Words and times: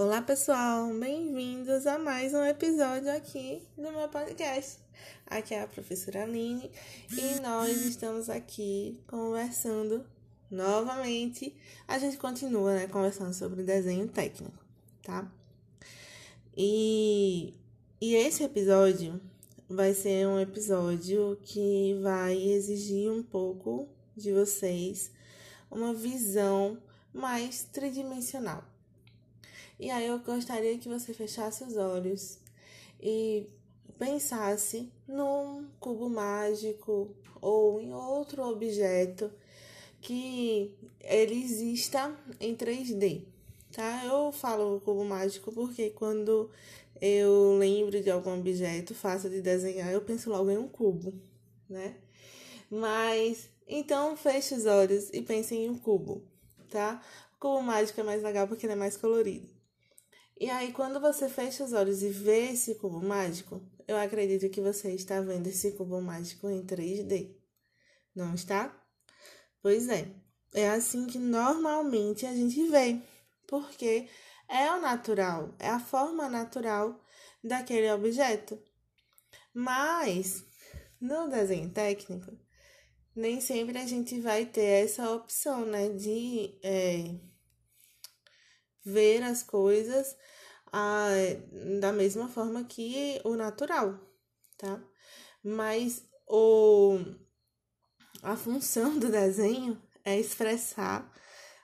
Olá, 0.00 0.22
pessoal, 0.22 0.94
bem-vindos 0.94 1.84
a 1.84 1.98
mais 1.98 2.32
um 2.32 2.44
episódio 2.44 3.10
aqui 3.10 3.66
do 3.76 3.90
meu 3.90 4.08
podcast. 4.08 4.78
Aqui 5.26 5.54
é 5.54 5.62
a 5.64 5.66
professora 5.66 6.22
Aline 6.22 6.70
e 7.10 7.40
nós 7.40 7.84
estamos 7.84 8.30
aqui 8.30 8.96
conversando 9.08 10.06
novamente. 10.48 11.52
A 11.88 11.98
gente 11.98 12.16
continua, 12.16 12.74
né, 12.74 12.86
conversando 12.86 13.34
sobre 13.34 13.64
desenho 13.64 14.06
técnico, 14.06 14.64
tá? 15.02 15.28
E, 16.56 17.54
e 18.00 18.14
esse 18.14 18.44
episódio 18.44 19.20
vai 19.68 19.94
ser 19.94 20.28
um 20.28 20.38
episódio 20.38 21.36
que 21.42 21.98
vai 22.00 22.40
exigir 22.40 23.10
um 23.10 23.24
pouco 23.24 23.88
de 24.16 24.32
vocês 24.32 25.10
uma 25.68 25.92
visão 25.92 26.78
mais 27.12 27.64
tridimensional 27.64 28.62
e 29.78 29.90
aí 29.90 30.06
eu 30.06 30.18
gostaria 30.18 30.76
que 30.78 30.88
você 30.88 31.14
fechasse 31.14 31.62
os 31.62 31.76
olhos 31.76 32.38
e 33.00 33.46
pensasse 33.98 34.92
num 35.06 35.68
cubo 35.78 36.08
mágico 36.08 37.14
ou 37.40 37.80
em 37.80 37.92
outro 37.94 38.42
objeto 38.42 39.30
que 40.00 40.74
ele 41.00 41.42
exista 41.42 42.16
em 42.40 42.54
3D, 42.54 43.24
tá? 43.72 44.04
Eu 44.04 44.32
falo 44.32 44.80
cubo 44.80 45.04
mágico 45.04 45.52
porque 45.52 45.90
quando 45.90 46.50
eu 47.00 47.56
lembro 47.56 48.00
de 48.02 48.10
algum 48.10 48.38
objeto 48.38 48.94
fácil 48.94 49.30
de 49.30 49.40
desenhar, 49.40 49.92
eu 49.92 50.00
penso 50.00 50.30
logo 50.30 50.50
em 50.50 50.58
um 50.58 50.68
cubo, 50.68 51.14
né? 51.68 51.96
Mas 52.70 53.48
então 53.66 54.16
feche 54.16 54.54
os 54.54 54.66
olhos 54.66 55.10
e 55.12 55.22
pense 55.22 55.54
em 55.54 55.68
um 55.68 55.78
cubo, 55.78 56.22
tá? 56.68 57.02
O 57.36 57.40
cubo 57.40 57.62
mágico 57.62 58.00
é 58.00 58.04
mais 58.04 58.22
legal 58.22 58.48
porque 58.48 58.66
ele 58.66 58.72
é 58.72 58.76
mais 58.76 58.96
colorido. 58.96 59.57
E 60.40 60.48
aí, 60.50 60.72
quando 60.72 61.00
você 61.00 61.28
fecha 61.28 61.64
os 61.64 61.72
olhos 61.72 62.00
e 62.02 62.10
vê 62.10 62.52
esse 62.52 62.76
cubo 62.76 63.02
mágico, 63.02 63.60
eu 63.88 63.96
acredito 63.96 64.48
que 64.48 64.60
você 64.60 64.92
está 64.92 65.20
vendo 65.20 65.48
esse 65.48 65.72
cubo 65.72 66.00
mágico 66.00 66.48
em 66.48 66.64
3D. 66.64 67.34
Não 68.14 68.34
está? 68.34 68.72
Pois 69.60 69.88
é. 69.88 70.14
É 70.54 70.70
assim 70.70 71.06
que 71.06 71.18
normalmente 71.18 72.24
a 72.24 72.32
gente 72.32 72.68
vê, 72.68 73.02
porque 73.46 74.08
é 74.48 74.70
o 74.72 74.80
natural, 74.80 75.54
é 75.58 75.68
a 75.68 75.80
forma 75.80 76.28
natural 76.28 76.98
daquele 77.42 77.90
objeto. 77.90 78.58
Mas 79.52 80.44
no 81.00 81.28
desenho 81.28 81.70
técnico, 81.70 82.30
nem 83.14 83.40
sempre 83.40 83.76
a 83.78 83.86
gente 83.86 84.20
vai 84.20 84.46
ter 84.46 84.84
essa 84.84 85.10
opção, 85.10 85.66
né, 85.66 85.88
de 85.90 86.58
é, 86.62 87.14
ver 88.88 89.22
as 89.22 89.42
coisas 89.42 90.16
ah, 90.72 91.10
da 91.80 91.92
mesma 91.92 92.28
forma 92.28 92.64
que 92.64 93.20
o 93.24 93.34
natural, 93.34 93.98
tá? 94.56 94.82
Mas 95.42 96.04
o, 96.26 96.98
a 98.22 98.36
função 98.36 98.98
do 98.98 99.10
desenho 99.10 99.80
é 100.04 100.18
expressar 100.18 101.10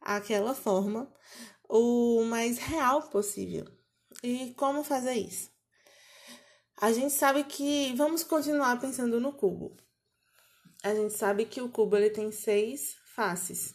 aquela 0.00 0.54
forma 0.54 1.12
o 1.68 2.24
mais 2.24 2.58
real 2.58 3.08
possível. 3.08 3.66
E 4.22 4.54
como 4.54 4.82
fazer 4.82 5.14
isso? 5.14 5.50
A 6.80 6.92
gente 6.92 7.12
sabe 7.12 7.44
que 7.44 7.92
vamos 7.94 8.22
continuar 8.22 8.80
pensando 8.80 9.20
no 9.20 9.32
cubo. 9.32 9.76
A 10.82 10.94
gente 10.94 11.12
sabe 11.12 11.44
que 11.44 11.60
o 11.60 11.68
cubo 11.68 11.96
ele 11.96 12.10
tem 12.10 12.30
seis 12.30 12.96
faces. 13.14 13.74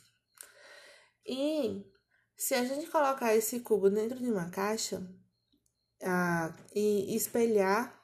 E 1.25 1.85
se 2.35 2.53
a 2.53 2.63
gente 2.63 2.87
colocar 2.87 3.35
esse 3.35 3.59
cubo 3.59 3.89
dentro 3.89 4.19
de 4.19 4.29
uma 4.29 4.49
caixa 4.49 5.01
ah, 6.03 6.55
e 6.75 7.15
espelhar, 7.15 7.99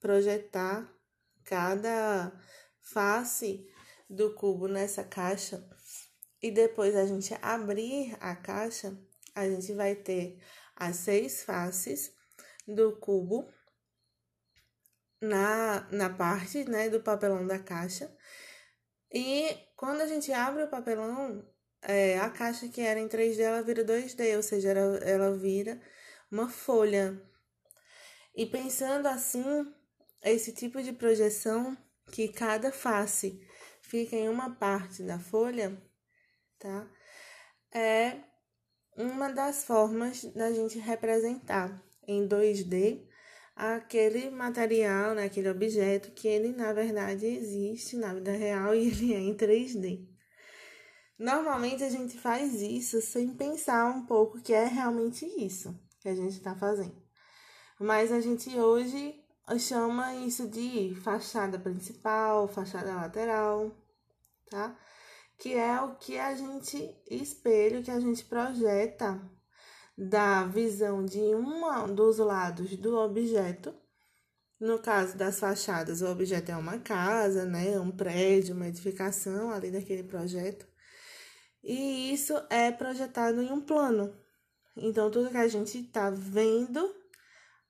projetar 0.00 0.90
cada 1.44 2.32
face 2.80 3.66
do 4.08 4.34
cubo 4.34 4.68
nessa 4.68 5.04
caixa 5.04 5.66
e 6.42 6.50
depois 6.50 6.94
a 6.94 7.06
gente 7.06 7.34
abrir 7.40 8.16
a 8.20 8.36
caixa, 8.36 8.94
a 9.34 9.48
gente 9.48 9.72
vai 9.72 9.94
ter 9.94 10.38
as 10.76 10.96
seis 10.96 11.42
faces 11.42 12.12
do 12.68 12.98
cubo 12.98 13.50
na, 15.22 15.88
na 15.90 16.10
parte 16.10 16.64
né, 16.64 16.90
do 16.90 17.00
papelão 17.00 17.46
da 17.46 17.58
caixa. 17.58 18.14
E 19.10 19.56
quando 19.74 20.02
a 20.02 20.06
gente 20.06 20.32
abre 20.32 20.64
o 20.64 20.68
papelão, 20.68 21.42
é, 21.84 22.18
a 22.18 22.30
caixa 22.30 22.68
que 22.68 22.80
era 22.80 22.98
em 22.98 23.08
3D, 23.08 23.40
ela 23.40 23.62
vira 23.62 23.84
2D, 23.84 24.36
ou 24.36 24.42
seja, 24.42 24.70
ela, 24.70 24.96
ela 24.98 25.36
vira 25.36 25.80
uma 26.30 26.48
folha. 26.48 27.20
E 28.34 28.46
pensando 28.46 29.06
assim, 29.06 29.44
esse 30.22 30.52
tipo 30.52 30.82
de 30.82 30.92
projeção, 30.92 31.76
que 32.10 32.28
cada 32.28 32.72
face 32.72 33.40
fica 33.82 34.16
em 34.16 34.28
uma 34.28 34.54
parte 34.54 35.02
da 35.02 35.18
folha, 35.18 35.80
tá? 36.58 36.90
É 37.72 38.16
uma 38.96 39.30
das 39.30 39.64
formas 39.64 40.24
da 40.24 40.52
gente 40.52 40.78
representar 40.78 41.82
em 42.06 42.26
2D 42.26 43.06
aquele 43.56 44.30
material, 44.30 45.14
né, 45.14 45.24
aquele 45.24 45.48
objeto 45.48 46.10
que 46.12 46.26
ele 46.26 46.48
na 46.52 46.72
verdade 46.72 47.26
existe 47.26 47.96
na 47.96 48.12
vida 48.14 48.32
real 48.32 48.74
e 48.74 48.88
ele 48.88 49.14
é 49.14 49.18
em 49.18 49.34
3D. 49.34 50.13
Normalmente 51.18 51.84
a 51.84 51.90
gente 51.90 52.18
faz 52.18 52.60
isso 52.60 53.00
sem 53.00 53.34
pensar 53.34 53.86
um 53.86 54.04
pouco 54.04 54.40
que 54.40 54.52
é 54.52 54.64
realmente 54.64 55.24
isso 55.24 55.78
que 56.00 56.08
a 56.08 56.14
gente 56.14 56.32
está 56.32 56.54
fazendo. 56.54 57.02
Mas 57.78 58.12
a 58.12 58.20
gente 58.20 58.50
hoje 58.58 59.20
chama 59.58 60.14
isso 60.16 60.48
de 60.48 60.94
fachada 61.02 61.58
principal, 61.58 62.48
fachada 62.48 62.94
lateral, 62.94 63.70
tá? 64.50 64.76
Que 65.38 65.54
é 65.54 65.80
o 65.80 65.94
que 65.96 66.18
a 66.18 66.34
gente 66.34 66.96
espelha, 67.10 67.82
que 67.82 67.90
a 67.90 68.00
gente 68.00 68.24
projeta 68.24 69.20
da 69.96 70.44
visão 70.44 71.04
de 71.04 71.20
um 71.34 71.94
dos 71.94 72.18
lados 72.18 72.76
do 72.76 72.96
objeto. 72.96 73.74
No 74.58 74.78
caso 74.78 75.16
das 75.16 75.38
fachadas, 75.38 76.00
o 76.00 76.06
objeto 76.06 76.50
é 76.50 76.56
uma 76.56 76.78
casa, 76.78 77.44
né? 77.44 77.78
Um 77.78 77.90
prédio, 77.90 78.54
uma 78.54 78.68
edificação 78.68 79.50
ali 79.50 79.70
daquele 79.70 80.02
projeto. 80.02 80.66
E 81.64 82.12
isso 82.12 82.34
é 82.50 82.70
projetado 82.70 83.40
em 83.40 83.50
um 83.50 83.60
plano. 83.60 84.14
Então, 84.76 85.10
tudo 85.10 85.30
que 85.30 85.36
a 85.38 85.48
gente 85.48 85.78
está 85.78 86.10
vendo 86.10 86.94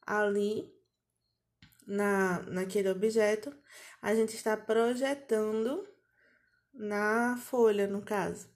ali 0.04 0.68
na, 1.86 2.42
naquele 2.42 2.88
objeto, 2.90 3.54
a 4.02 4.12
gente 4.12 4.34
está 4.34 4.56
projetando 4.56 5.86
na 6.72 7.36
folha, 7.36 7.86
no 7.86 8.02
caso. 8.02 8.48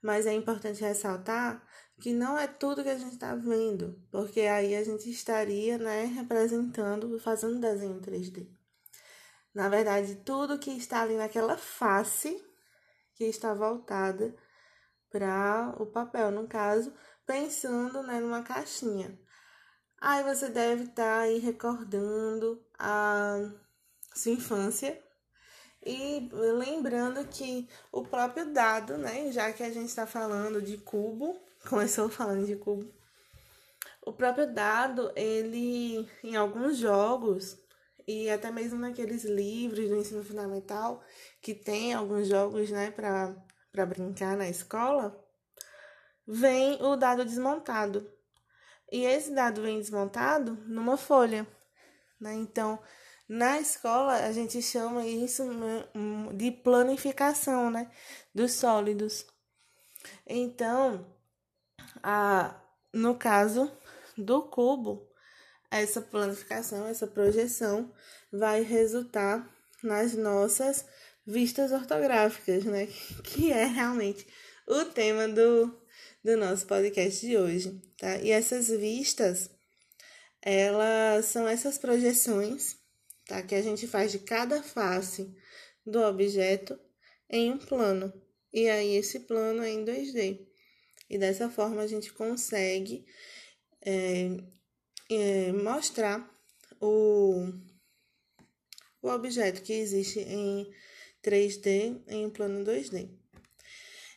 Mas 0.00 0.24
é 0.24 0.32
importante 0.32 0.80
ressaltar 0.82 1.66
que 2.00 2.12
não 2.12 2.38
é 2.38 2.46
tudo 2.46 2.84
que 2.84 2.88
a 2.88 2.98
gente 2.98 3.14
está 3.14 3.34
vendo, 3.34 4.00
porque 4.10 4.42
aí 4.42 4.76
a 4.76 4.84
gente 4.84 5.10
estaria 5.10 5.78
né, 5.78 6.04
representando, 6.04 7.18
fazendo 7.18 7.60
desenho 7.60 7.96
em 7.96 8.00
3D. 8.00 8.48
Na 9.52 9.68
verdade, 9.68 10.14
tudo 10.24 10.60
que 10.60 10.70
está 10.70 11.02
ali 11.02 11.16
naquela 11.16 11.58
face 11.58 12.40
que 13.14 13.24
está 13.24 13.52
voltada 13.52 14.34
para 15.10 15.74
o 15.78 15.86
papel, 15.86 16.30
no 16.30 16.46
caso, 16.46 16.92
pensando 17.26 18.02
né, 18.02 18.20
numa 18.20 18.42
caixinha. 18.42 19.18
Aí 20.00 20.22
você 20.22 20.48
deve 20.48 20.84
estar 20.84 21.04
tá 21.04 21.18
aí 21.20 21.38
recordando 21.38 22.64
a 22.78 23.50
sua 24.14 24.32
infância 24.32 24.98
e 25.84 26.28
lembrando 26.32 27.26
que 27.26 27.68
o 27.92 28.02
próprio 28.02 28.52
dado, 28.52 28.96
né, 28.98 29.30
já 29.32 29.52
que 29.52 29.62
a 29.62 29.70
gente 29.70 29.88
está 29.88 30.06
falando 30.06 30.62
de 30.62 30.76
cubo, 30.78 31.38
começou 31.68 32.08
falando 32.08 32.46
de 32.46 32.56
cubo, 32.56 32.90
o 34.02 34.12
próprio 34.12 34.52
dado, 34.52 35.12
ele 35.14 36.08
em 36.24 36.34
alguns 36.36 36.78
jogos 36.78 37.58
e 38.06 38.30
até 38.30 38.50
mesmo 38.50 38.78
naqueles 38.78 39.24
livros 39.24 39.88
do 39.88 39.96
ensino 39.96 40.24
fundamental 40.24 41.02
que 41.40 41.54
tem 41.54 41.92
alguns 41.92 42.26
jogos, 42.26 42.70
né, 42.70 42.90
para 42.90 43.36
para 43.72 43.86
brincar 43.86 44.36
na 44.36 44.48
escola, 44.48 45.18
vem 46.26 46.82
o 46.82 46.96
dado 46.96 47.24
desmontado. 47.24 48.10
E 48.90 49.04
esse 49.04 49.34
dado 49.34 49.62
vem 49.62 49.78
desmontado 49.78 50.54
numa 50.66 50.96
folha. 50.96 51.46
Né? 52.20 52.34
Então, 52.34 52.78
na 53.28 53.60
escola, 53.60 54.14
a 54.14 54.32
gente 54.32 54.60
chama 54.60 55.06
isso 55.06 55.44
de 56.34 56.50
planificação 56.50 57.70
né? 57.70 57.90
dos 58.34 58.54
sólidos. 58.54 59.24
Então, 60.26 61.06
a, 62.02 62.60
no 62.92 63.14
caso 63.16 63.70
do 64.16 64.42
cubo, 64.42 65.08
essa 65.70 66.00
planificação, 66.00 66.86
essa 66.86 67.06
projeção 67.06 67.92
vai 68.32 68.62
resultar 68.62 69.48
nas 69.82 70.14
nossas 70.14 70.84
vistas 71.30 71.72
ortográficas, 71.72 72.64
né? 72.64 72.88
Que 73.24 73.52
é 73.52 73.64
realmente 73.64 74.26
o 74.66 74.84
tema 74.86 75.28
do, 75.28 75.78
do 76.22 76.36
nosso 76.36 76.66
podcast 76.66 77.26
de 77.26 77.36
hoje, 77.36 77.80
tá? 77.96 78.16
E 78.18 78.30
essas 78.30 78.68
vistas, 78.68 79.50
elas 80.42 81.26
são 81.26 81.46
essas 81.46 81.78
projeções, 81.78 82.76
tá? 83.26 83.42
Que 83.42 83.54
a 83.54 83.62
gente 83.62 83.86
faz 83.86 84.12
de 84.12 84.18
cada 84.18 84.62
face 84.62 85.32
do 85.86 86.00
objeto 86.02 86.78
em 87.28 87.52
um 87.52 87.58
plano. 87.58 88.12
E 88.52 88.68
aí 88.68 88.96
esse 88.96 89.20
plano 89.20 89.62
é 89.62 89.70
em 89.70 89.84
2D. 89.84 90.46
E 91.08 91.18
dessa 91.18 91.48
forma 91.48 91.82
a 91.82 91.86
gente 91.86 92.12
consegue 92.12 93.04
é, 93.82 94.36
é, 95.10 95.52
mostrar 95.52 96.28
o, 96.80 97.48
o 99.02 99.08
objeto 99.08 99.62
que 99.62 99.72
existe 99.72 100.20
em 100.20 100.70
3D 101.22 102.00
em 102.08 102.26
um 102.26 102.30
plano 102.30 102.64
2D. 102.64 103.08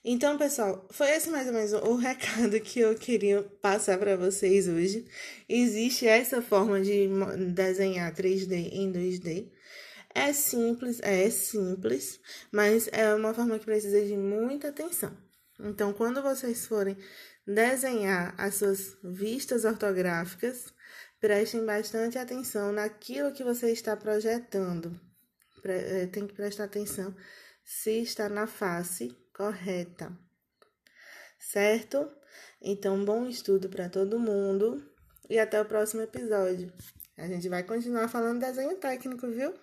Então, 0.05 0.37
pessoal, 0.37 0.85
foi 0.91 1.11
esse 1.11 1.29
mais 1.29 1.47
ou 1.47 1.53
menos 1.53 1.71
o 1.71 1.95
recado 1.97 2.59
que 2.59 2.81
eu 2.81 2.93
queria 2.95 3.41
passar 3.61 3.97
para 3.97 4.17
vocês 4.17 4.67
hoje. 4.67 5.05
Existe 5.47 6.05
essa 6.05 6.41
forma 6.41 6.81
de 6.81 7.07
desenhar 7.53 8.13
3D 8.13 8.69
em 8.73 8.91
2D. 8.91 9.49
É 10.13 10.33
simples, 10.33 10.99
é 11.01 11.29
simples, 11.29 12.19
mas 12.51 12.89
é 12.91 13.15
uma 13.15 13.33
forma 13.33 13.57
que 13.57 13.65
precisa 13.65 14.05
de 14.05 14.15
muita 14.15 14.67
atenção. 14.67 15.15
Então, 15.59 15.93
quando 15.93 16.21
vocês 16.21 16.67
forem 16.67 16.97
desenhar 17.47 18.35
as 18.37 18.55
suas 18.55 18.97
vistas 19.03 19.63
ortográficas, 19.63 20.65
prestem 21.19 21.65
bastante 21.65 22.17
atenção 22.17 22.73
naquilo 22.73 23.31
que 23.31 23.43
você 23.43 23.71
está 23.71 23.95
projetando. 23.95 24.99
Eh, 25.65 26.07
tem 26.07 26.27
que 26.27 26.33
prestar 26.33 26.65
atenção 26.65 27.15
se 27.63 28.01
está 28.01 28.27
na 28.29 28.47
face 28.47 29.15
correta. 29.33 30.11
Certo? 31.39 32.09
Então, 32.61 33.03
bom 33.03 33.27
estudo 33.27 33.69
para 33.69 33.89
todo 33.89 34.19
mundo 34.19 34.83
e 35.29 35.39
até 35.39 35.61
o 35.61 35.65
próximo 35.65 36.01
episódio. 36.01 36.71
A 37.17 37.27
gente 37.27 37.47
vai 37.49 37.63
continuar 37.63 38.07
falando 38.07 38.39
desenho 38.39 38.77
técnico, 38.77 39.27
viu? 39.27 39.53